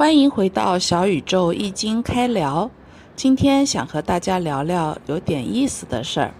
[0.00, 2.70] 欢迎回到小宇宙易经开聊。
[3.14, 6.34] 今天想和大家聊聊有点意思的事儿。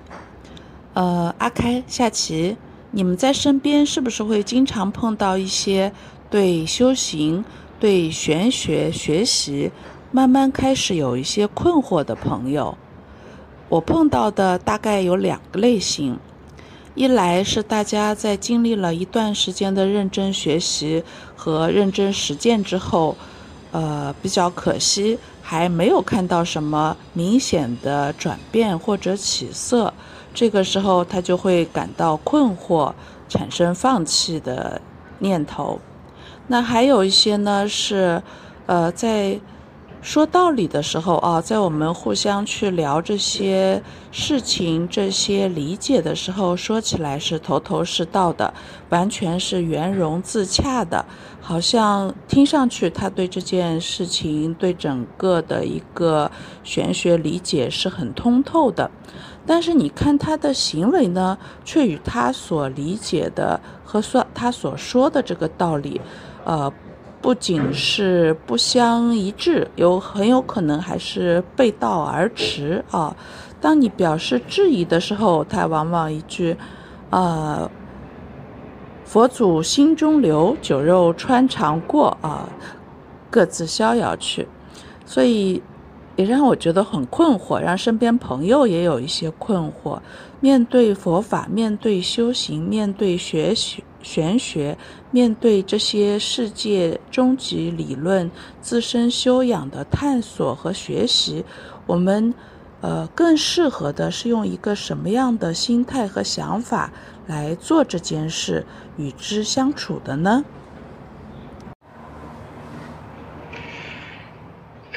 [0.95, 2.57] 呃，阿开、夏琪，
[2.91, 5.93] 你们在身边是不是会经常碰到一些
[6.31, 7.45] 对修行、
[7.79, 9.71] 对玄学学习
[10.11, 12.79] 慢慢开始有一些困惑的朋友？
[13.69, 16.19] 我碰到的大概有两个类型。
[16.95, 21.05] 一来是大家在经历了一段时间的认真学习
[21.37, 23.17] 和认真实践之后，
[23.73, 29.93] 呃，比较可惜还没有看到什么明显的转变或者起色，
[30.35, 32.93] 这个时候他就会感到困惑，
[33.29, 34.81] 产生放弃的
[35.19, 35.79] 念头。
[36.47, 38.23] 那还有一些呢是，
[38.67, 39.39] 呃，在。
[40.03, 48.53] 说道理的时候啊，在我们互相去聊这些事情、这些理解的时候，说起来是头头是道的，
[48.89, 51.05] 完全是圆融自洽的，
[51.43, 56.31] 好像听上去他对这件事情、对整个的一个
[56.65, 58.91] 玄学理解是很通透的。
[59.47, 66.01] 但是你看他的行为呢，却与他所理解的和所他所说的这个道理，
[66.45, 66.73] 呃。
[67.23, 73.15] 不仅是不相一致，有很有可能还是背道而驰啊！
[73.61, 76.57] 当你表示质疑的时候，他往往一句
[77.11, 77.71] “呃，
[79.05, 82.49] 佛祖心中留，酒肉穿肠过”啊，
[83.29, 84.49] 各自逍遥去。
[85.05, 85.63] 所以
[86.17, 89.99] 也让我觉得很困惑，让身边朋友也有一些困惑。
[90.41, 93.85] 面对佛法，面对修行，面对学习。
[94.03, 94.79] 玄学
[95.11, 98.31] 面对这些世界终极理论
[98.63, 101.45] 自身修养的探索和学习，
[101.87, 102.33] 我们
[102.81, 106.91] 呃更适合的是用一个什么样的心态和想法
[107.27, 108.65] 来做这件事，
[108.97, 110.43] 与之相处的呢？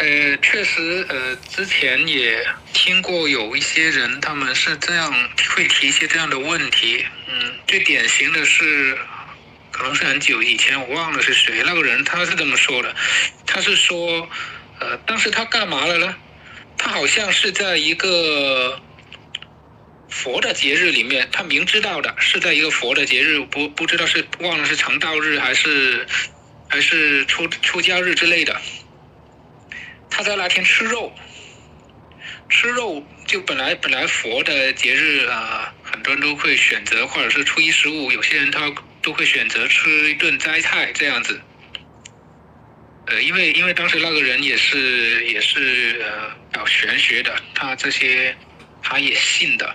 [0.03, 7.05] 呃，确实，呃，之前也听过有一些人，他们是这样会提一些这样的问题。
[7.29, 8.97] 嗯，最典型的是，
[9.71, 12.93] 可能是很久以前，我忘了是谁，那个人他是这么说的，
[13.47, 14.27] 他是说，
[14.81, 16.13] 呃，当时他干嘛了呢？
[16.77, 18.81] 他好像是在一个
[20.09, 26.05] 佛的节日里面，他明知道的是在一个佛的节日，不不知道是忘了是成道日还是
[26.67, 28.59] 还是出出家日之类的。
[30.15, 31.11] 他在那天吃肉，
[32.47, 41.41] 吃肉就本来本来佛的节日啊，很多人都会选择，或者是初一十五，有些人他都会选择吃一顿斋菜这样子。
[43.07, 48.37] 呃，因为因为当时那个人也是也是呃搞玄学的，他这些
[48.83, 49.73] 他也信的。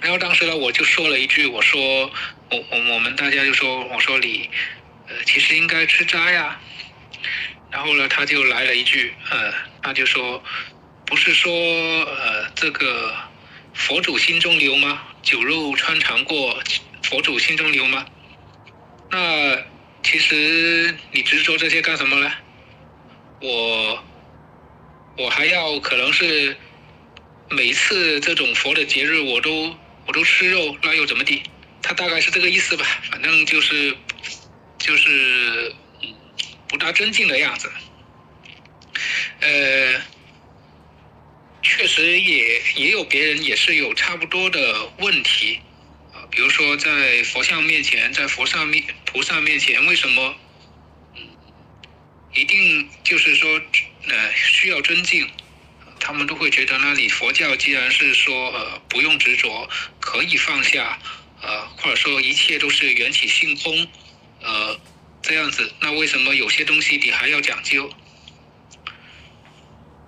[0.00, 1.80] 然后当时呢，我就说了一句，我说
[2.50, 4.50] 我我我们大家就说，我说你
[5.06, 6.60] 呃其实应该吃斋呀。
[7.70, 10.42] 然后呢，他就来了一句，呃，他就说，
[11.06, 13.14] 不是说，呃，这个
[13.72, 15.02] 佛祖心中留吗？
[15.22, 16.60] 酒肉穿肠过，
[17.04, 18.04] 佛祖心中留吗？
[19.10, 19.56] 那
[20.02, 22.32] 其实你执着这些干什么呢？
[23.40, 24.04] 我，
[25.16, 26.56] 我还要可能是
[27.50, 29.76] 每次这种佛的节日，我都
[30.06, 31.44] 我都吃肉，那又怎么地？
[31.82, 33.96] 他大概是这个意思吧，反正就是，
[34.76, 35.69] 就是。
[36.80, 37.70] 不大尊敬的样子，
[39.40, 40.00] 呃，
[41.60, 45.60] 确实也也有别人也是有差不多的问题
[46.14, 50.34] 啊，比如说在佛像面前，在佛上面菩萨面前，为什么
[52.32, 53.60] 一定就是说
[54.08, 55.28] 呃需要尊敬？
[56.00, 59.68] 他们都会觉得那里佛教既然是说呃不用执着，
[60.00, 60.98] 可以放下，
[61.42, 63.86] 呃或者说一切都是缘起性空，
[64.40, 64.79] 呃。
[65.30, 67.88] 这样子，那为什么有些东西你还要讲究？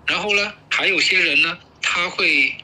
[0.05, 2.56] 然后呢，还有些人呢，他会，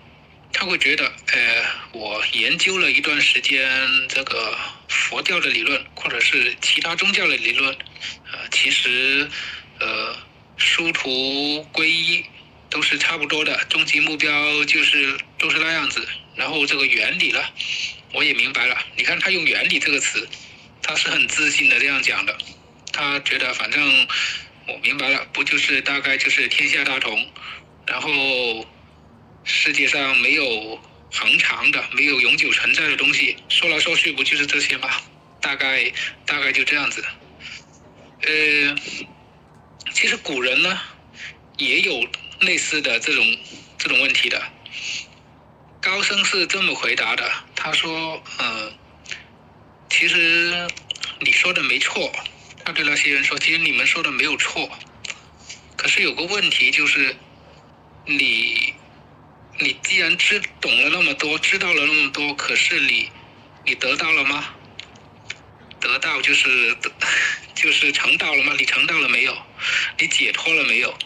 [0.52, 3.70] 他会觉得，呃，我研究了一段时间
[4.08, 4.58] 这个
[4.88, 7.72] 佛教的理论，或者是其他宗教的理论，
[8.32, 9.30] 呃，其实，
[9.78, 10.16] 呃，
[10.56, 12.25] 殊途归一，
[12.69, 16.05] 都是差不多的，终极目标就是都是那样子。
[16.34, 17.40] 然后这个原理呢，
[18.12, 18.76] 我也明白了。
[18.96, 20.28] 你看他用“原理”这个词。
[20.88, 22.35] 他是很自信的这样讲的，
[22.94, 24.08] 他觉得反正
[24.67, 27.31] 我明白了，不就是大概就是天下大同，
[27.87, 28.67] 然后
[29.44, 30.81] 世界上没有
[31.12, 34.88] 恒长的、没有永久存在的东西，说来说去不就是这些吗？
[35.43, 35.93] 大概
[36.25, 37.05] 大概就这样子。
[38.23, 38.75] 呃，
[39.93, 40.81] 其实古人呢
[41.58, 42.08] 也有
[42.41, 43.38] 类似的这种
[43.76, 44.43] 这种问题的。
[45.82, 48.73] 高僧是这么回答的，他说：“嗯。”
[49.90, 50.69] 其实
[51.20, 52.12] 你说的没错，
[52.64, 54.70] 他对那些人说：“其实你们说的没有错，
[55.76, 57.17] 可是有个问题就是，
[58.05, 58.75] 你
[59.58, 63.11] 你既然知懂了那么多，知道了那么多，可是你
[63.64, 64.55] 你得到了吗？
[65.81, 66.76] 得到就是
[67.55, 68.55] 就是成道了吗？
[68.58, 69.37] 你成道了没有？
[69.99, 70.96] 你解脱了没有？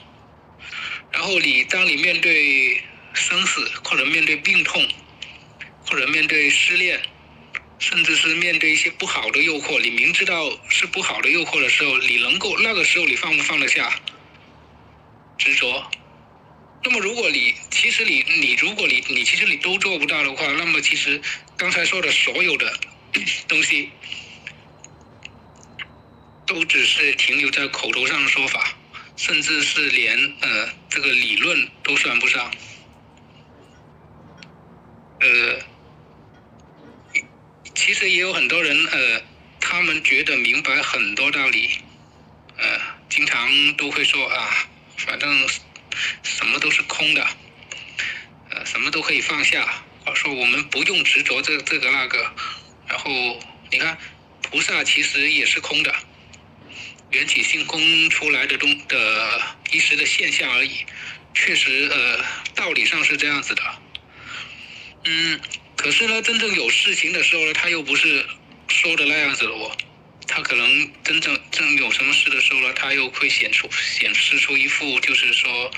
[1.13, 2.83] 然后你当你面对
[3.15, 4.87] 生死，或者面对病痛，
[5.87, 7.01] 或者面对失恋，
[7.83, 13.93] 甚至是面对一些不好的诱惑，你明知道是不好的诱惑的时候，你能够那个时候你放不放得下
[15.37, 15.91] 执着？
[16.85, 21.21] 那么如果你其实你你如果你你其实你都做不到的话，那么其实
[21.57, 22.73] 刚才说的所有的
[23.49, 23.91] 东西。
[26.45, 28.77] 都只是停留在口头上的说法，
[29.17, 32.53] 甚至是连呃这个理论都算不上。
[35.21, 35.59] 呃，
[37.75, 39.23] 其实也有很多人呃，
[39.61, 41.71] 他们觉得明白很多道理，
[42.57, 45.49] 呃，经常都会说啊，反正
[46.23, 47.27] 什么都是空的，
[48.51, 49.85] 呃，什么都可以放下，
[50.15, 52.33] 说我们不用执着这这个那个，
[52.89, 53.11] 然后
[53.71, 53.97] 你看
[54.43, 55.95] 菩萨其实也是空的。
[57.11, 60.87] 缘起性空出来的东的一时的现象而已，
[61.35, 63.63] 确实，呃，道理上是这样子的。
[65.05, 65.39] 嗯，
[65.83, 68.25] 可是呢，真正有事情的时候呢，他又不是
[68.69, 69.77] 说的那样子了哦。
[70.29, 75.71] 他可能真正正有什么事的时候呢，他又会显出显示出一副就是说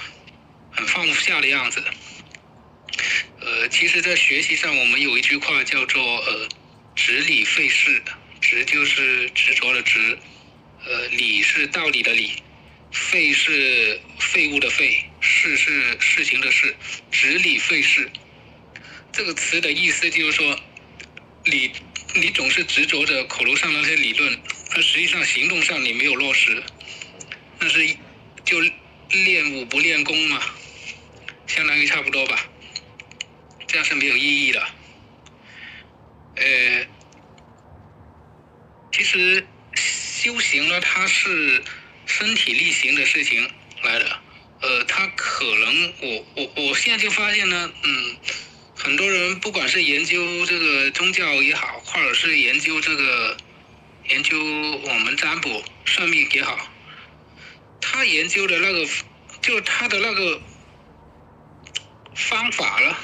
[0.72, 1.82] 很放不下的样子。
[3.40, 6.48] 呃，其实，在学习上，我们有一句话叫做“呃，
[6.94, 8.02] 执理废事”，
[8.42, 10.18] 执就是执着的执。
[10.84, 12.30] 呃，理是道理的理，
[12.92, 16.76] 废是废物的废，事是事情的事，
[17.10, 18.10] 执理废事。
[19.14, 20.58] 这个词的意思就是说，
[21.44, 21.70] 你
[22.14, 24.38] 你总是执着着口头上那些理论，
[24.72, 26.62] 而实际上行动上你没有落实，
[27.60, 27.96] 那是
[28.44, 28.60] 就
[29.10, 30.42] 练武不练功嘛，
[31.46, 32.44] 相当于差不多吧，
[33.68, 34.66] 这样是没有意义的。
[36.36, 36.86] 呃，
[38.92, 39.46] 其实。
[39.76, 41.62] 修行呢，它是
[42.06, 43.46] 身体力行的事情
[43.82, 44.20] 来的，
[44.62, 48.16] 呃，它可能我我我现在就发现呢，嗯，
[48.84, 53.34] 很多人不管是研究这个宗教也好，或者是研究这个
[54.10, 56.68] 研究我们占卜算命也好，
[57.80, 58.86] 他研究的那个
[59.40, 60.38] 就他的那个
[62.14, 62.98] 方法了，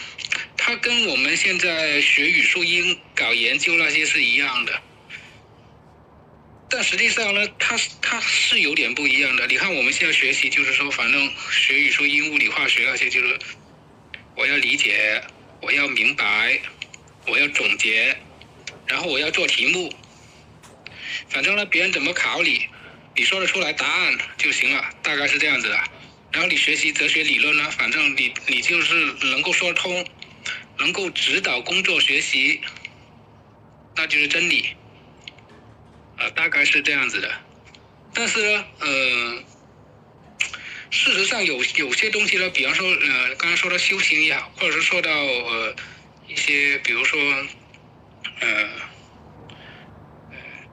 [0.55, 4.83] 他跟我们现在学语数英搞研究那些是一样的。
[6.69, 9.47] 但实际上呢，他是它是有点不一样的。
[9.47, 13.39] 你看我们现在学习，就是说，反正学语数英、物理、化学那些，就是
[14.37, 15.21] 我要理解，
[15.63, 16.59] 我要明白，
[17.27, 18.17] 我要总结，
[18.87, 19.93] 然后我要做题目。
[21.29, 22.67] 反正呢，别人怎么考你，
[23.15, 25.77] 你说得出来答案就行了，大概是这样子的。
[26.33, 30.07] 然后你学习哲学理论呢，反正你你就是能够说通，
[30.79, 32.61] 能够指导工作学习，
[33.97, 34.77] 那就是真理。
[36.17, 37.33] 啊，大概是这样子的，
[38.13, 39.45] 但是呢，呃，
[40.91, 45.77] 事实上有有些东西呢，比方说，呃，刚刚说到修行也好，或者是说到呃
[46.27, 47.21] 一些，比如说，
[48.41, 48.69] 呃，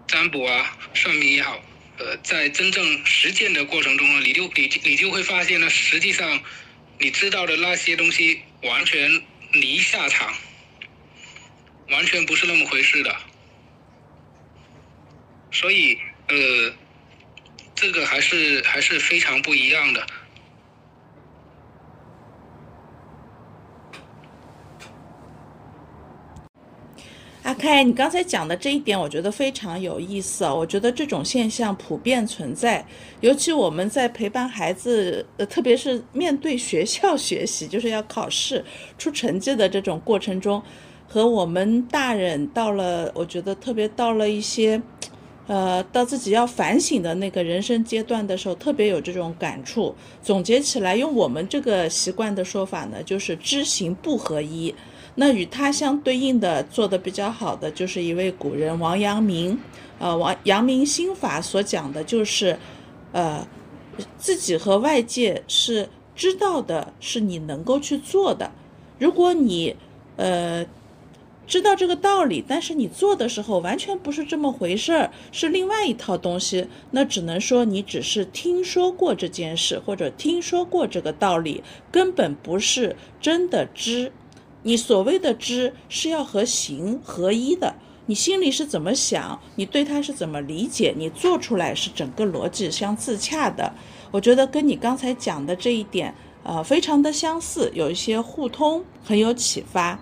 [0.07, 1.63] 占卜啊、算命也好，
[1.99, 6.43] 呃，在真正实践的过程中呢，你就你你就会发现呢，实际上
[6.97, 10.35] 你知道的那些东西完全离下场，
[11.89, 13.15] 完全不是那么回事的。
[15.51, 16.75] 所以，呃，
[17.79, 20.03] 这个还是还是非常不一样的。
[27.43, 30.51] 阿开，你刚才讲的这一点，我觉得非常有意思啊！
[30.53, 32.83] 我觉得这种现象普遍存在，
[33.21, 38.65] 尤其我们在陪伴孩子，呃，特别是面对学校 学习，就是要考试
[38.97, 40.61] 出成绩的这种过程中，
[41.07, 44.81] 和我们大人到了，我觉得特别到了一些。
[45.47, 49.95] 呃，到自己要反省的那个人生阶段的时候，特别有这种感触。
[50.21, 54.75] 总结起来，用我们这个习惯的说法呢，就是知行不合一。
[55.15, 59.57] 那与他相对应的做的比较好的，就是一位古人王阳明。
[59.99, 62.59] 呃，王阳明心法所讲的就是，
[63.13, 63.47] 呃，
[64.17, 68.51] 自己和外界是知道的，是你能够去做的。
[68.99, 69.73] 如果你，
[70.17, 70.65] 呃。
[71.47, 76.67] 知道这个道理，但是你做的时候完全不是这么回事儿，是另外一套东西。
[76.91, 84.11] 那只能说你只是听说过这件事，或者听说过这个道理，根本不是真的知。
[84.63, 87.75] 你所谓的知，是要和行合一的。
[88.07, 93.73] 你心里是怎么想，你对它是怎么理解，你做出来是整个逻辑相自洽的。
[94.11, 96.13] 我觉得跟你刚才讲的这一点，
[96.43, 99.99] 呃，非常的相似，有一些互通，很有启发。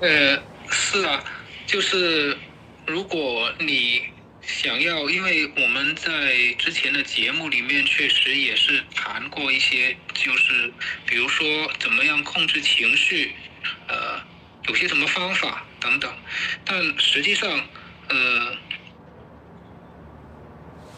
[0.00, 1.24] 呃，是啊，
[1.66, 2.38] 就是
[2.86, 4.00] 如果你
[4.40, 10.72] 想要，因为我们在之前的节目里面确实也是谈过一些，就是
[11.04, 13.34] 比如说怎么样控制情绪，
[13.88, 14.22] 呃，
[14.68, 16.16] 有些什么方法等等，
[16.64, 17.68] 但实际上，
[18.08, 18.56] 呃，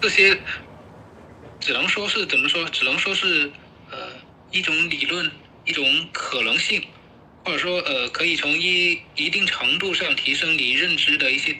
[0.02, 0.42] 这些
[1.58, 3.50] 只能说是怎么说，只能说是
[3.90, 5.32] 呃一种理论，
[5.64, 6.86] 一种可能性。
[7.50, 11.58] 或者说，呃，可以从一一定程度上提升你认知的一些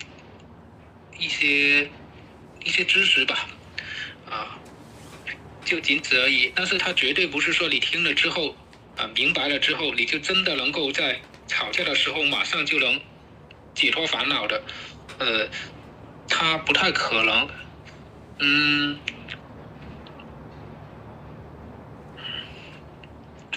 [1.18, 1.90] 一些
[2.64, 3.48] 一些知识吧，
[4.24, 4.56] 啊，
[5.64, 6.52] 就仅此而已。
[6.54, 8.56] 但是它绝对不是说你听了之后，
[8.94, 13.00] 啊，明白了之后，你就真的能够在吵架的时候马上就能
[13.74, 14.62] 解脱烦恼的，
[15.18, 15.50] 呃，
[16.28, 17.50] 它不太可能，
[18.38, 19.00] 嗯。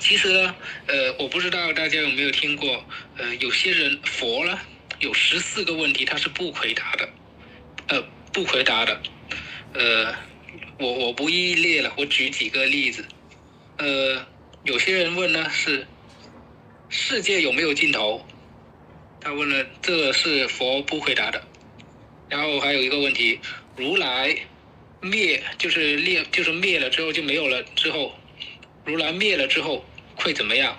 [0.03, 0.53] 其实呢，
[0.87, 2.83] 呃，我不知道大家有没有听过，
[3.15, 4.59] 呃，有些人佛呢
[4.99, 7.09] 有十四个问题他是不回答的，
[7.87, 9.01] 呃，不回答的，
[9.73, 10.13] 呃，
[10.77, 13.05] 我我不一一列了，我举几个例子，
[13.77, 14.27] 呃，
[14.65, 15.87] 有些人问呢是
[16.89, 18.25] 世界有没有尽头，
[19.21, 21.41] 他问了，这是佛不回答的，
[22.27, 23.39] 然后还有一个问题，
[23.77, 24.35] 如来
[24.99, 28.13] 灭就是灭就是灭了之后就没有了之后，
[28.83, 29.85] 如来灭了之后。
[30.15, 30.77] 会怎么样？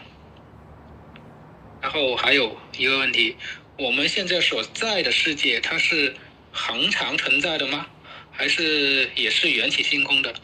[1.80, 3.36] 然后还有一个问题，
[3.78, 6.14] 我们现在所在的世界，它是
[6.50, 7.86] 恒常存在的吗？
[8.30, 10.34] 还是也是缘起性空的？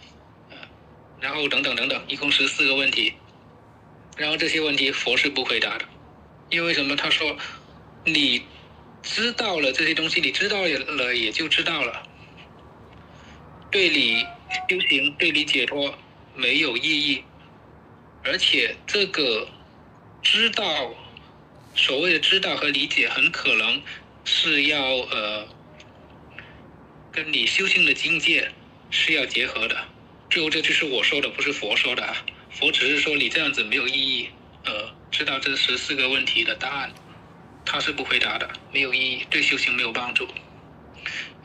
[1.21, 3.15] 然后等等等等，一共十四个问题。
[4.17, 5.85] 然后这些问题佛是不回答的，
[6.51, 6.95] 因为什么？
[6.95, 7.37] 他说，
[8.05, 8.43] 你
[9.03, 12.03] 知道了这些东西，你知道了也就知道了，
[13.71, 14.25] 对你
[14.69, 15.95] 修行、对你解脱
[16.35, 17.25] 没有意义。
[18.23, 19.49] 而且这个
[20.23, 20.95] 知道，
[21.75, 23.81] 所谓的知道和理解，很可能
[24.25, 25.49] 是要呃，
[27.11, 28.51] 跟你修行的境界
[28.91, 29.77] 是要结合的。
[30.29, 32.15] 最后这就是我说的，不是佛说的啊。
[32.51, 34.29] 佛只是说你这样子没有意义。
[34.67, 36.93] 呃，知道这十四个问题的答案，
[37.65, 40.29] 他是不回答的，没有意义，对修行没有帮助。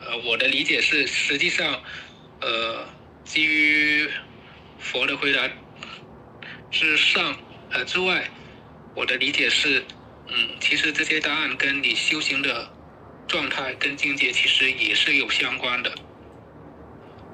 [0.00, 1.82] 呃，我的理解是，实际上，
[2.42, 2.86] 呃，
[3.24, 4.06] 基于
[4.78, 5.48] 佛的回答。
[6.70, 7.36] 之上，
[7.70, 8.28] 呃之外，
[8.94, 9.84] 我的理解是，
[10.28, 12.70] 嗯，其实这些答案跟你修行的
[13.28, 15.94] 状态跟境界其实也是有相关的。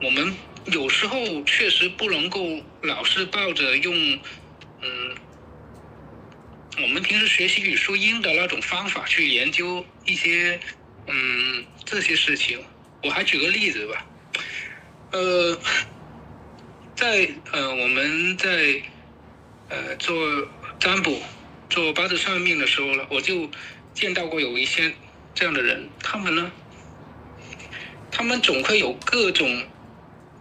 [0.00, 0.36] 我们
[0.66, 3.94] 有时候确实不能够老是抱着用，
[4.82, 5.16] 嗯，
[6.82, 10.60] 我们平时学习语数英的那种方法去研究一些，
[11.06, 12.64] 嗯，这些事情。
[13.02, 14.06] 我还举个例子吧，
[15.10, 15.60] 呃，
[16.94, 18.82] 在呃我们在。
[19.72, 20.14] 呃，做
[20.78, 21.18] 占卜、
[21.70, 23.48] 做八字算命的时候呢，我就
[23.94, 24.92] 见到过有一些
[25.34, 26.52] 这样的人，他们呢，
[28.10, 29.66] 他们总会有各种，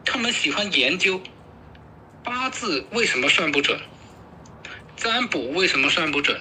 [0.04, 1.22] 他们喜欢研究
[2.26, 3.80] 八字为什么算不准，
[4.98, 6.38] 占卜为什么算不准，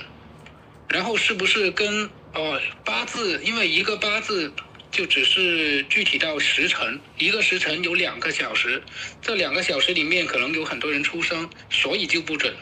[0.88, 4.52] 然后是不是跟哦八字，因为一个八字
[4.90, 8.82] 就只是具体到时辰，一个时辰有两个小时，
[9.22, 12.52] 这两个小时里面可能有很多人出生，所以就不准。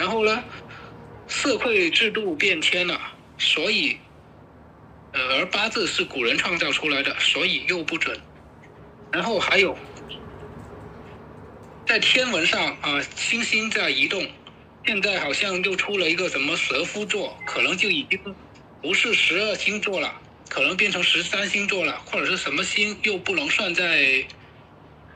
[0.00, 0.42] 然后呢，
[1.28, 2.98] 社会制度变迁了，
[3.36, 3.98] 所以，
[5.12, 8.18] 呃，而八字是古人创造出来的，所以又不准。
[9.12, 9.76] 然后还有，
[11.86, 14.26] 在天文上啊，星星在移动，
[14.86, 18.18] 现在好像又出了一个什么蛇夫座，可能就已经
[18.80, 24.24] 不是十二星座了，可能变成十三星座了，或者是什么星又不能算在，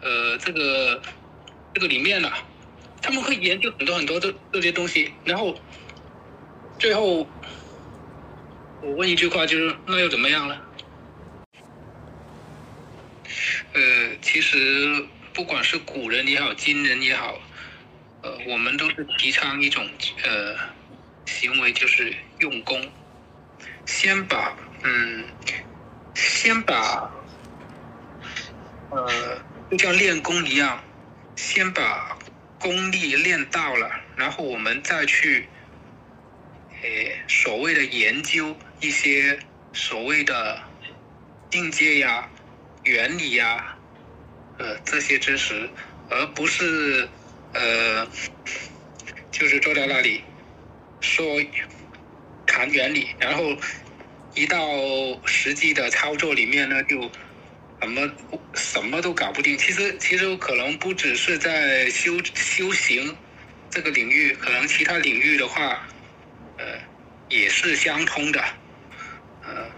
[0.02, 1.00] 呃，这个
[1.72, 2.30] 这个里面了。
[3.04, 5.62] 他们会研究很多很多的这些东西，然后
[6.78, 7.30] 最后
[8.80, 10.58] 我问一句话，就是那又怎么样呢？
[13.74, 17.38] 呃，其实不管是古人也好，今人也好，
[18.22, 19.86] 呃，我们都是提倡一种
[20.22, 20.56] 呃
[21.26, 22.90] 行为，就是用功，
[23.84, 25.30] 先把嗯，
[26.14, 27.12] 先把
[28.88, 30.82] 呃，就像练功一样，
[31.36, 32.18] 先把。
[32.64, 35.50] 功力练到了，然后我们再去，
[36.80, 39.38] 诶，所谓的研究一些
[39.74, 40.62] 所谓的
[41.50, 42.30] 境界呀、
[42.84, 43.76] 原理呀，
[44.56, 45.70] 呃，这些知识，
[46.08, 47.10] 而不是
[47.52, 48.10] 呃，
[49.30, 50.24] 就是坐在那里
[51.00, 51.44] 说
[52.46, 53.54] 谈原理，然后
[54.32, 54.58] 一到
[55.26, 57.12] 实际的操作里面呢，就
[57.84, 58.16] 什么
[58.54, 59.58] 什么都搞不定。
[59.58, 63.18] 其实其实可能不只是在修修行
[63.68, 65.86] 这个领域，可能其他领域的话，
[66.56, 66.64] 呃，
[67.28, 68.40] 也是相通的，
[69.42, 69.70] 呃。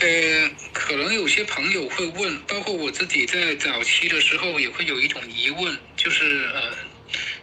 [0.00, 6.76] 呃，可能有些朋友会问，包括我自己在早期的时候也会有一种疑问，就是呃，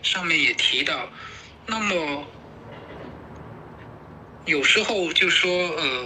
[0.05, 1.09] 上面也提到，
[1.65, 2.27] 那么
[4.45, 6.05] 有时候就说呃，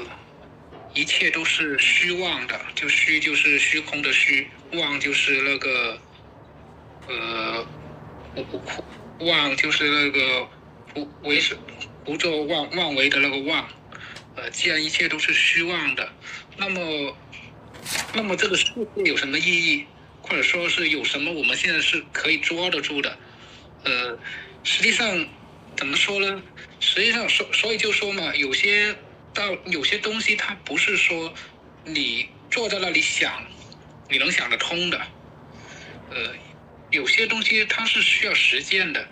[0.93, 5.99] 一切都是虚妄的，就虚就是虚空的虚，妄就是那个
[7.09, 7.67] 呃，
[9.19, 10.47] 妄就是那个
[10.93, 11.57] 不为是
[12.05, 13.67] 不做妄妄为的那个妄。
[14.37, 16.09] 呃，既然一切都是虚妄的，
[16.55, 17.17] 那么，
[18.13, 18.65] 那么这个世
[18.95, 19.85] 界有什么意义，
[20.21, 23.17] 或者说是有什么我们现在是可以抓得住的？
[23.83, 24.19] 呃，
[24.63, 25.27] 实际上
[25.75, 26.43] 怎么说呢？
[26.79, 28.95] 实际上，所所以就说嘛，有些
[29.33, 31.33] 到有些东西，它不是说
[31.85, 33.45] 你坐在那里想，
[34.09, 34.97] 你能想得通的。
[36.09, 36.35] 呃，
[36.89, 39.07] 有些东西它是需要实践的。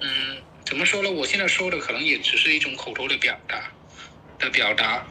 [0.00, 1.10] 嗯，怎么说呢？
[1.10, 3.72] 我现在说的可能也只是一种口头的表达。
[4.38, 5.04] 的表达，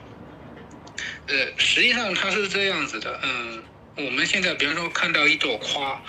[1.25, 3.61] 呃，实际上它是这样子的，嗯，
[3.97, 6.01] 我们现在比方说看到一朵花，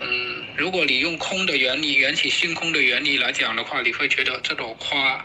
[0.00, 5.24] 嗯，如果你用空的原理、缘起性空的原理来讲的话，你会觉得这朵花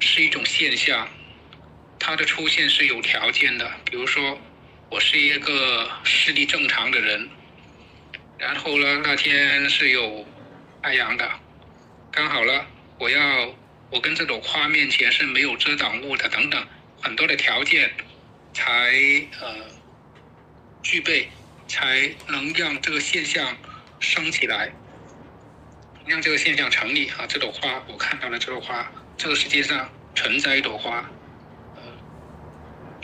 [0.00, 1.08] 是一种现象，
[1.98, 3.70] 它的出现是有条件的。
[3.84, 4.38] 比如说，
[4.90, 7.28] 我是一个视力正常的人，
[8.38, 10.26] 然后呢，那天是有
[10.82, 11.30] 太阳的，
[12.10, 12.66] 刚好了，
[12.98, 13.54] 我要。
[13.90, 16.66] 我跟这朵花面前是没有遮挡物的，等等
[17.02, 17.92] 很多的条件，
[18.54, 18.90] 才
[19.38, 19.54] 呃
[20.82, 21.28] 具备，
[21.68, 23.54] 才能让这个现象
[24.02, 24.70] 升起来，
[26.04, 27.24] 让这个现象成立啊！
[27.28, 31.08] 这朵花，我看到了这朵花，这个世界上存在一朵花，
[31.76, 31.82] 呃，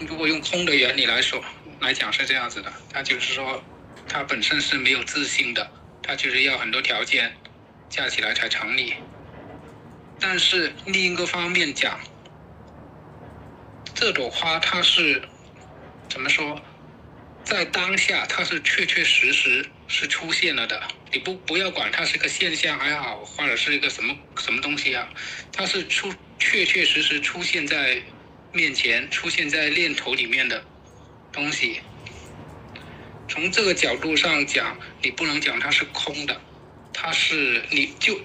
[0.06, 1.42] 如果用空的原理来说
[1.80, 3.62] 来讲是这样子的，它就是说
[4.08, 5.70] 它本身是没有自信的，
[6.02, 7.32] 它就是要很多条件
[7.88, 8.94] 加起来才成立。
[10.18, 12.00] 但是另一个方面讲，
[13.94, 15.22] 这朵花它是
[16.08, 16.60] 怎么说，
[17.48, 20.86] 在当下它是确确实实是出现了的。
[21.10, 25.08] 你不不要管它是个现象还好，或者是一个什么什么东西啊，
[25.50, 28.02] 它是出确确实实出现在
[28.52, 30.62] 面前，出现在念头里面的
[31.32, 31.80] 东西。
[33.28, 36.38] 从这个角度上讲，你不能讲它是空的，
[36.92, 38.20] 它是你就。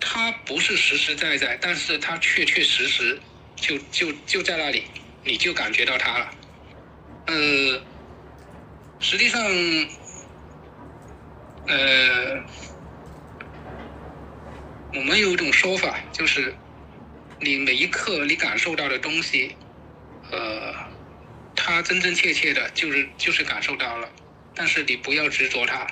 [0.00, 3.20] 它不是实实在在，但是它确确实实
[3.56, 4.84] 就就就在那里，
[5.24, 6.30] 你就感觉到它了。
[7.26, 7.82] 呃，
[8.98, 9.40] 实际上，
[11.66, 12.44] 呃，
[14.92, 16.56] 我们有一种说法，就是
[17.40, 19.56] 你每一刻你感受到的东西，
[20.30, 20.74] 呃，
[21.54, 24.12] 它真真切切的就是就是感受到了，
[24.54, 25.86] 但是你不要执着它。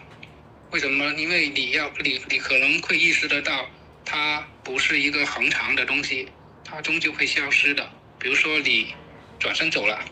[0.71, 1.13] 为什么？
[1.15, 3.71] 因为你要你你可能会意识得到。
[4.07, 6.31] 它不是一个恒长的东西，
[6.63, 7.91] 它终究会消失的。
[8.19, 8.95] 比如说你
[9.39, 10.05] 转身走了，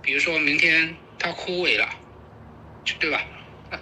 [0.00, 1.88] 比如说明天它枯萎了，
[2.98, 3.24] 对吧？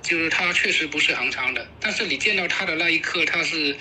[0.02, 1.70] 就是它确实不是恒常的。
[1.80, 3.76] 但是你见到它的那一刻，它是，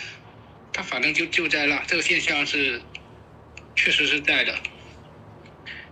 [0.73, 2.81] 它反正就就在那，这个现象是
[3.75, 4.57] 确实是在的。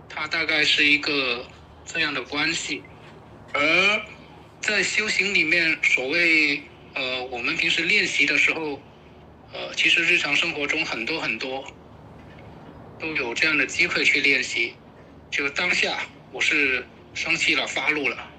[0.08, 1.48] 它大概是一个
[1.84, 2.82] 这样的关系。
[3.52, 4.02] 而
[4.60, 6.62] 在修行里面，所谓
[6.94, 8.82] 呃，我们平时练习的时候。
[9.52, 11.66] 呃，其实日常生活中很多很多
[13.00, 14.76] 都有这样的机会去练习。
[15.28, 18.30] 就当下我是生气了、发怒了，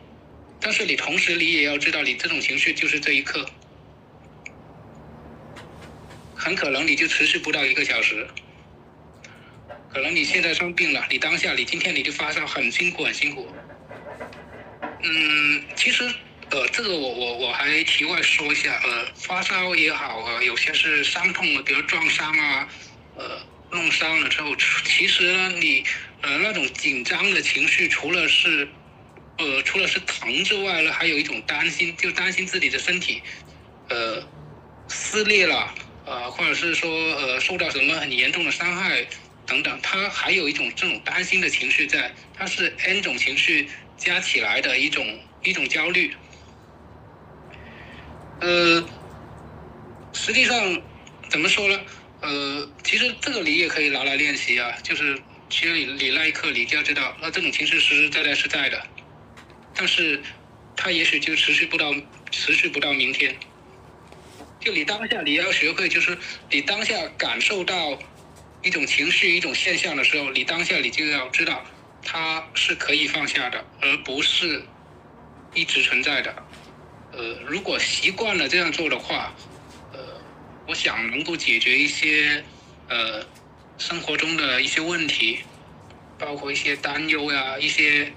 [0.59, 3.45] 但是你同时你也要知道，你这种情绪就是这一刻，
[6.35, 8.27] 很可能你就持续不到一个小时。
[9.93, 13.47] 可能你现在生病了，你当下你今天你就发烧，很辛苦很辛苦。
[15.03, 16.09] 嗯，其实。
[16.53, 22.67] 呃，这个我我我还题外说一下，呃，发烧也好啊，有些是伤痛啊比如撞伤啊，
[23.71, 24.55] 弄伤了之后，
[24.85, 25.83] 其实呢，你
[26.21, 28.75] 呃那种紧张的情绪，除了是
[29.37, 33.23] 呃除了是疼之外呢，还有一种担心，就担心自己的身体
[33.89, 34.29] 呃
[34.87, 39.07] 撕裂了，呃，或者是说呃受到什么很严重的伤害
[39.45, 46.15] 等等，它还有一种这种担心的情绪在，它是 N 种情绪加起来的一种一种焦虑。
[48.39, 48.89] 呃，
[50.13, 50.83] 实际上
[51.29, 51.85] 怎么说呢？
[52.21, 54.71] 呃，其实这个你也可以拿来练习啊。
[54.83, 58.81] 就是其实你你那一刻你就要知道，那这种情绪实实在在是在的，
[59.73, 60.23] 但是
[60.75, 61.93] 它也许就持续不到
[62.31, 63.35] 持续不到明天。
[64.59, 66.17] 就你当下你要学会，就是
[66.51, 67.97] 你当下感受到
[68.61, 71.65] 一种情绪、一种现象的时候，你当下你就要知道
[72.03, 74.63] 它是可以放下的，而不是
[75.55, 76.43] 一直存在的。
[77.13, 79.35] 呃，如果习惯了这样做的话，
[80.71, 82.41] 我想能够解决一些
[82.87, 83.21] 呃
[83.77, 85.39] 生活中的一些问题，
[86.17, 88.09] 包括一些担忧呀、一些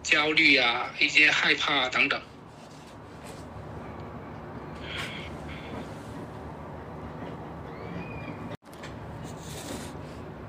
[0.00, 2.22] 焦虑呀、一些害怕等等。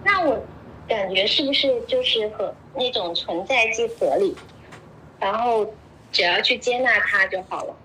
[0.03, 0.47] 那我
[0.87, 4.35] 感觉是不是就是和那种存在即合理，
[5.19, 5.73] 然后
[6.11, 7.75] 只要去接纳它就好了。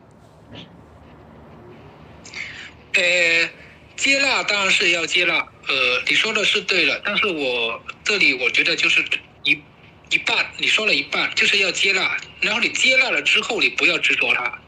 [3.00, 3.50] 呃，
[3.96, 9.04] 接纳当然是要接纳，呃，你说的是对的，但是我这里我觉得就是
[9.44, 9.52] 一
[10.11, 14.58] 一半，你说了一半，就是要接纳，然后你接纳了之后，你不要执着它。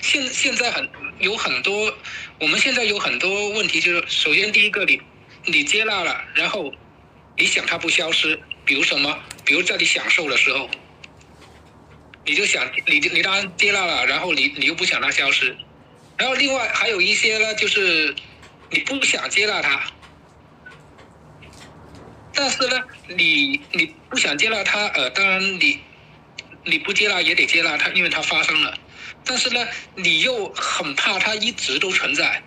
[0.00, 1.94] 现现在很有很多，
[2.40, 5.00] 我们现在有很多问题，就是首先第一个，你
[5.44, 6.72] 你接纳了，然后。
[7.40, 9.16] 你想它不消失，比如什么？
[9.44, 10.68] 比如在你享受的时候，
[12.26, 15.56] 你就想你你当然接纳了，然后你你又不想它消失，
[16.18, 18.14] 然后另外还有一些呢，就是
[18.70, 19.82] 你不想接纳他，
[22.34, 25.80] 但是呢，你你不想接纳他，呃，当然你
[26.64, 28.76] 你不接纳也得接纳他，因为他发生了，
[29.24, 32.42] 但是呢，你又很怕他一直都存在。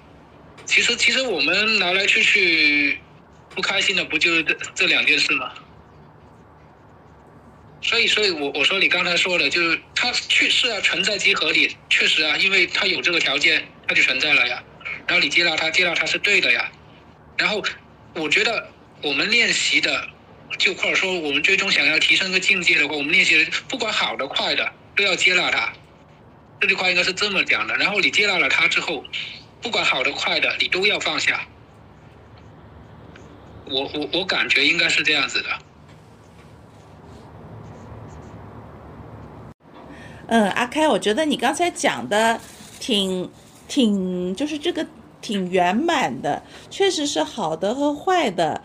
[0.66, 3.00] 其实其实我们来来去去。
[3.54, 5.52] 不开心的不就是这这两件事吗？
[7.82, 14.64] 所以，所以我我说你刚才说的，就是它确实啊，存在即合理，确实啊，因为它有这个条件，它就存在了呀。
[15.08, 16.72] 然后你接纳它，接纳它是对的呀。
[17.38, 17.64] 然后
[18.14, 20.08] 我觉得我们练习的，
[20.60, 25.74] 就或者说我们最终想要提升一个境界的话，我们练习的不管好的坏的都要接纳它。
[26.60, 27.76] 这句话应该是这么讲的。
[27.78, 29.04] 然后你接纳了它之后，
[29.60, 31.48] 不管好的坏的，你都要放下。
[33.66, 35.50] 我我我感觉应该是这样子的。
[40.32, 42.40] 嗯，阿开，我觉得你刚才讲的
[42.80, 43.30] 挺
[43.68, 44.88] 挺，就是这个
[45.22, 48.62] 挺圆满的，确实是好的和坏的。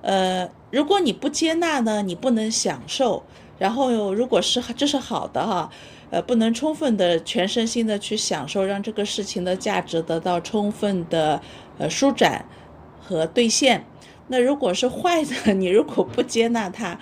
[0.00, 3.20] 呃，如果你不接纳呢，你不能享受；
[3.58, 5.68] 然后如果是这是好的哈，
[6.10, 11.42] 呃，不能充分的全身心的去享受，让这个事情的价值得到充分的
[11.78, 12.44] 呃舒展
[13.02, 13.84] 和兑现。
[14.28, 16.96] 那如果是坏的， 你如果不接纳它，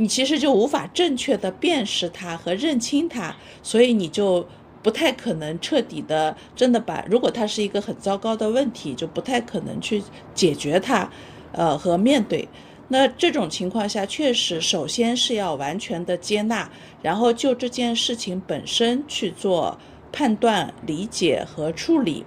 [0.00, 4.46] 你其实就无法正确的辨识它和认清它，所以你就
[4.82, 10.02] 不太可能彻底的真的把，如果它是一个很糟糕的问题，就不太可能去
[10.34, 11.10] 解决它，
[11.52, 12.48] 呃和面对。
[12.88, 16.70] 那这种情况下，确实首先是要完全的接纳，
[17.02, 19.78] 然后就这件事情本身去做
[20.10, 22.24] 判断、理解和处理。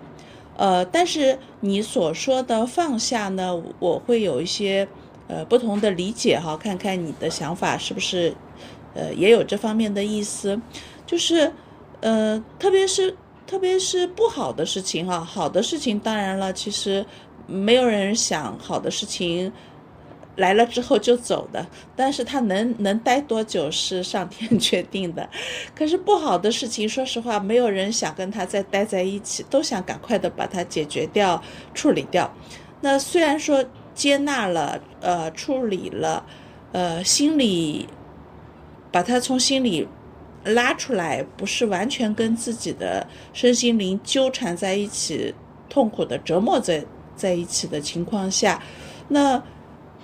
[0.56, 4.88] 呃，但是你所说的放下呢，我会有一些
[5.28, 8.34] 呃不同的理解哈，看看你的想法是不是
[8.94, 10.60] 呃也有这方面的意思，
[11.06, 11.52] 就是
[12.02, 17.06] 呃特别是特别是不好的事情哈，好的事情当然了，其实
[17.48, 19.52] 没有人想好的事情。
[20.36, 21.64] 来了之后就走的，
[21.96, 25.30] 但是他能能待多久是上天决定的。
[25.76, 31.40] 可是不好的事情，说实话，没有人想跟他再待在一起，都想赶快的把它解决掉、
[31.76, 32.34] 处理掉。
[32.82, 36.26] 那虽然说接纳了，呃，处理了，
[36.72, 37.88] 呃，心里
[38.92, 39.88] 把它从心里
[40.44, 45.34] 拉出来，不是完全跟自己的身心灵纠缠在一起，
[45.70, 48.62] 痛苦的折磨在在一起的情况下，
[49.10, 49.42] 那。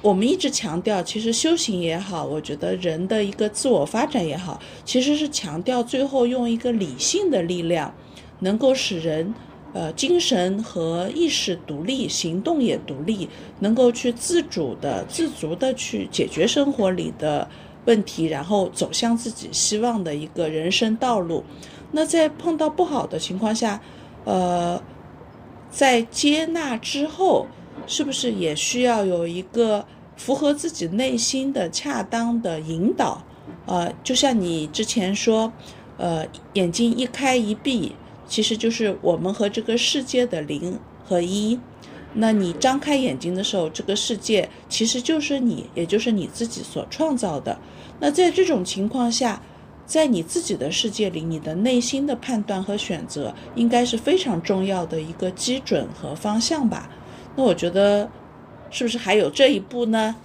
[0.01, 7.93] 我们一直强调，其实修行也好，我觉得人的一个自我发展也好，其实是强调最后用一个理性的力量，
[8.39, 9.33] 能够使人，
[9.73, 13.29] 呃，精神和意识独立，行动也独立，
[13.59, 17.47] 能够去自主的、自足的去解决生活里的
[17.85, 21.43] 问题，然后走向自己希望的一个人生道路。
[21.91, 23.81] 那在碰到不好的情况下，
[24.25, 24.81] 呃，
[25.69, 27.47] 在接纳之后。
[27.87, 29.83] 是不是也需要有一个
[30.15, 33.23] 符合自己内心的恰当的引导？
[33.65, 35.51] 呃，就像你之前说，
[35.97, 37.95] 呃，眼睛一开一闭，
[38.29, 41.59] 其实就是我们和这个世界的零和一。
[42.13, 47.59] 那你张开眼睛的时候，这个世界其实就是你，也就是你自己所创造的。
[47.99, 49.41] 那在这种情况下，
[49.85, 56.89] 在你自己的世界里，你的内心的判断和选择，应该是非常重要的一个基准和方向吧。
[57.35, 58.09] 那我觉得，
[58.71, 60.15] 是不是还有这一步呢？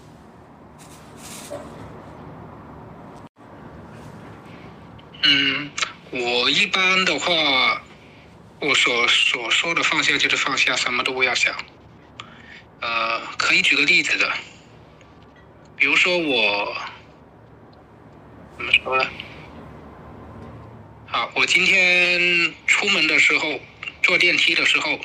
[5.27, 5.71] 嗯，
[6.11, 7.83] 我一般的话，
[8.65, 11.55] 我所所说的放下就是放下，什么都不要想。
[12.81, 14.33] 呃，可以举个例子的，
[15.77, 16.75] 比如说我
[18.57, 19.05] 怎么说呢？
[21.07, 23.61] 好，我今天出门的时候
[24.03, 24.99] 坐电梯的时候，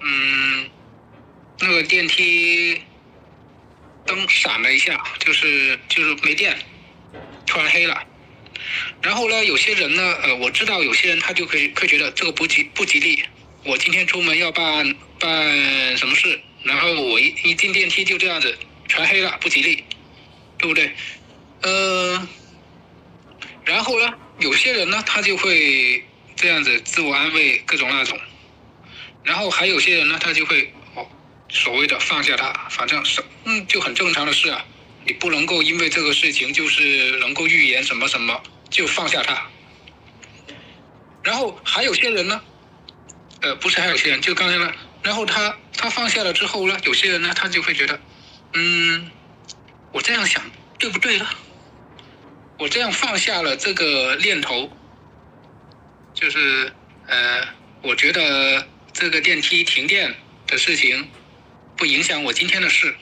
[0.00, 0.70] 嗯，
[1.58, 2.80] 那个电梯
[4.06, 6.56] 灯闪了一下，就是就是没电，
[7.44, 8.00] 突然黑了。
[9.00, 13.22] 然后呢，有些人呢，呃，我知道有些人他就可以会觉得这个不吉不吉利。
[13.64, 19.84] 我今天出门要办办什么事，然后我一一进电梯就这样子全黑了，不吉利，
[20.58, 20.90] 对不对？
[21.62, 22.28] 呃，
[23.64, 28.18] 然后呢，有些人呢，他就会这样子自我安慰，各种那种。
[29.22, 31.06] 然后还有些人呢，他就会哦，
[31.48, 34.64] 所谓的放下它，反正是嗯，就很正常的事啊。
[35.04, 39.46] 你不能够因为这个事情就是能够预言什么什么就放下它。
[41.22, 42.40] 然后还有些人呢，
[43.40, 48.00] 呃，不是还有些人，就刚才呢，然后他他放下了之后呢，有些人呢，他就会觉得，
[48.54, 49.10] 嗯，
[49.92, 50.42] 我这样想
[50.78, 51.28] 对不对了？
[52.58, 54.70] 我这样放下了这个念头，
[56.14, 56.72] 就是
[57.08, 57.46] 呃，
[57.82, 60.14] 我觉得这个电梯停电
[60.46, 61.08] 的事情
[61.76, 62.94] 不影响我今天的事。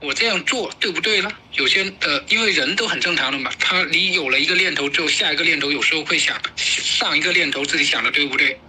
[0.00, 1.30] 我这样做对不对呢？
[1.54, 8.60] 有些呃，因为人都很正常的嘛，他你有了一个念头之后，下一个念头有时候会想上一个念头自己想的对不对？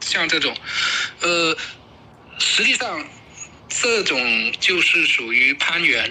[0.00, 0.54] 像这种，
[1.20, 1.56] 呃，
[2.38, 3.02] 实际上
[3.68, 6.10] 这种就是属于攀缘。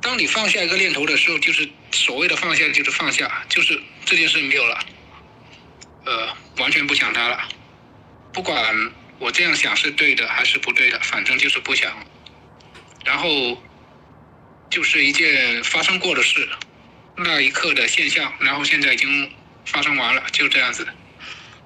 [0.00, 4.78] 当你放下一个念头的时候，就是所谓的放下，就是放下，就是这件事没有了，
[6.06, 7.46] 呃，完全不想它了，
[8.32, 8.74] 不管。
[9.18, 10.98] 我这样想是对的还是不对的？
[11.00, 11.92] 反正就是不想。
[13.04, 13.28] 然后
[14.70, 16.48] 就是一件发生过的事，
[17.16, 19.30] 那一刻的现象，然后现在已经
[19.64, 20.86] 发生完了，就这样子。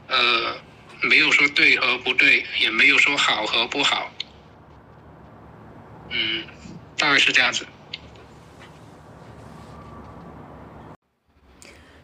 [0.09, 0.57] 呃，
[1.03, 4.13] 没有说对和不对，也没有说好和不好。
[6.11, 6.45] 嗯，
[6.97, 7.67] 大概是这样子。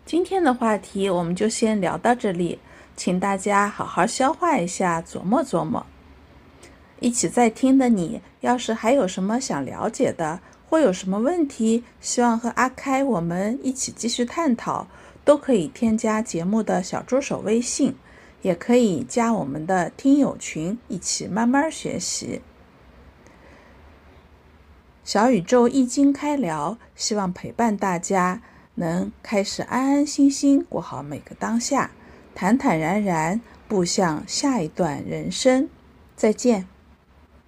[0.04, 2.58] 今天的话题我们就先聊到这里。
[2.98, 5.86] 请大家好好消化一下，琢磨琢磨。
[6.98, 14.88] 一起在听的你，要是还有什么想了解的，或有什么问题，希望和阿开我们一起继续探讨，
[15.24, 17.94] 都可以添加节目的小助手微信，
[18.42, 22.42] 也可以加我们的听友群，一起慢慢学习。
[25.04, 28.42] 小宇宙易经开聊，希望陪伴大家，
[28.74, 31.92] 能开始安安心心过好每个当下。
[32.40, 35.68] 坦坦然然步向下一段人生，
[36.14, 36.68] 再见。